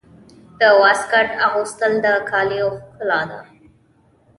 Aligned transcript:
د 0.59 0.61
واسکټ 0.81 1.29
اغوستل 1.47 1.93
د 2.03 2.07
کالیو 2.29 2.67
ښکلا 2.83 3.21
ده. 3.29 3.39